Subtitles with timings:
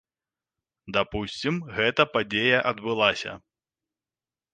[0.95, 3.31] Дапусцім, гэта падзея адбылася.